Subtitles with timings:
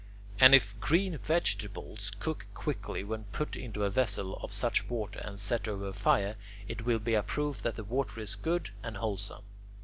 [0.39, 5.39] And if green vegetables cook quickly when put into a vessel of such water and
[5.39, 8.97] set over a fire, it will be a proof that the water is good and
[8.97, 9.43] wholesome.